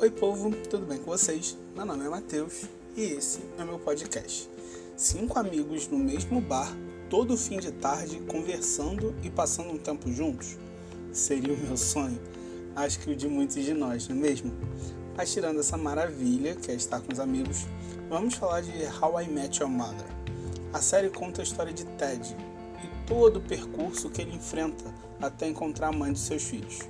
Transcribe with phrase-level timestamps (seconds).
[0.00, 1.58] Oi, povo, tudo bem com vocês?
[1.74, 2.66] Meu nome é Matheus
[2.96, 4.48] e esse é meu podcast.
[4.96, 6.72] Cinco amigos no mesmo bar,
[7.10, 10.56] todo fim de tarde, conversando e passando um tempo juntos?
[11.12, 12.16] Seria o meu sonho?
[12.76, 14.52] Acho que o de muitos de nós, não é mesmo?
[15.16, 17.66] Mas tirando essa maravilha que é estar com os amigos,
[18.08, 18.70] vamos falar de
[19.02, 20.06] How I Met Your Mother.
[20.72, 22.36] A série conta a história de Ted
[22.84, 26.88] e todo o percurso que ele enfrenta até encontrar a mãe de seus filhos.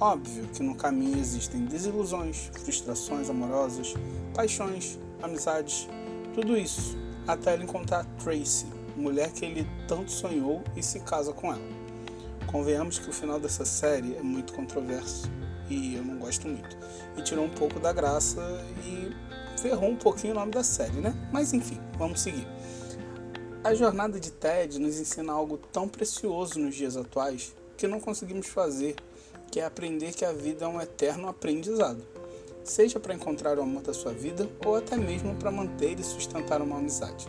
[0.00, 3.94] Óbvio que no caminho existem desilusões, frustrações amorosas,
[4.32, 5.88] paixões, amizades,
[6.34, 8.66] tudo isso, até ele encontrar Tracy,
[8.96, 11.68] mulher que ele tanto sonhou e se casa com ela.
[12.46, 15.28] Convenhamos que o final dessa série é muito controverso
[15.68, 16.76] e eu não gosto muito.
[17.16, 18.40] E tirou um pouco da graça
[18.86, 19.12] e
[19.60, 21.12] ferrou um pouquinho o nome da série, né?
[21.32, 22.46] Mas enfim, vamos seguir.
[23.64, 28.46] A jornada de Ted nos ensina algo tão precioso nos dias atuais que não conseguimos
[28.46, 28.94] fazer
[29.50, 32.02] que é aprender que a vida é um eterno aprendizado,
[32.62, 36.60] seja para encontrar o amor da sua vida ou até mesmo para manter e sustentar
[36.60, 37.26] uma amizade.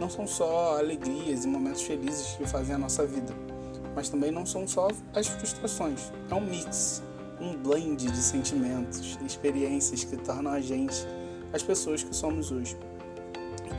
[0.00, 3.32] Não são só alegrias e momentos felizes que fazem a nossa vida,
[3.94, 6.12] mas também não são só as frustrações.
[6.30, 7.02] É um mix,
[7.40, 11.06] um blend de sentimentos, experiências que tornam a gente
[11.52, 12.76] as pessoas que somos hoje.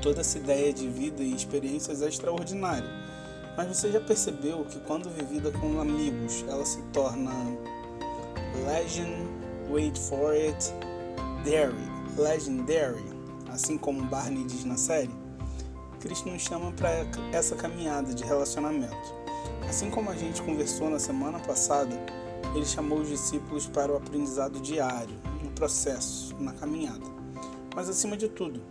[0.02, 2.90] Toda essa ideia de vida e experiências é extraordinária
[3.58, 7.32] mas você já percebeu que quando vivida com amigos, ela se torna
[8.66, 9.28] legend,
[9.70, 10.74] wait for it,
[11.44, 11.76] dairy,
[12.18, 13.04] legendary,
[13.50, 15.12] assim como Barney diz na série?
[16.00, 16.90] Cristo nos chama para
[17.32, 19.22] essa caminhada de relacionamento.
[19.70, 21.96] Assim como a gente conversou na semana passada,
[22.56, 27.06] ele chamou os discípulos para o aprendizado diário, no processo, na caminhada.
[27.76, 28.62] Mas acima de tudo,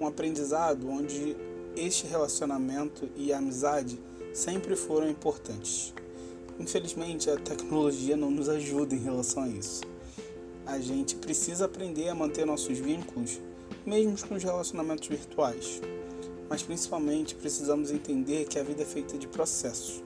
[0.00, 1.36] um aprendizado onde
[1.76, 4.00] este relacionamento e a amizade
[4.32, 5.92] sempre foram importantes.
[6.58, 9.82] Infelizmente, a tecnologia não nos ajuda em relação a isso.
[10.66, 13.40] A gente precisa aprender a manter nossos vínculos,
[13.86, 15.80] mesmo com os relacionamentos virtuais.
[16.48, 20.02] Mas principalmente precisamos entender que a vida é feita de processos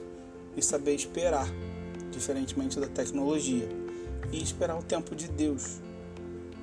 [0.57, 1.49] e saber esperar,
[2.11, 3.69] diferentemente da tecnologia,
[4.31, 5.81] e esperar o tempo de Deus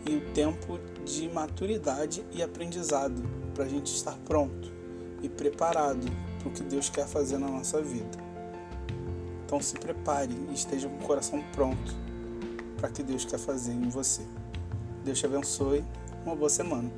[0.06, 3.22] e o tempo de maturidade e aprendizado
[3.54, 4.72] para a gente estar pronto
[5.22, 6.08] e preparado
[6.40, 8.18] para o que Deus quer fazer na nossa vida.
[9.46, 11.96] Então se prepare e esteja com o coração pronto
[12.78, 14.24] para o que Deus quer fazer em você.
[15.04, 15.84] Deus te abençoe.
[16.26, 16.92] Uma boa semana.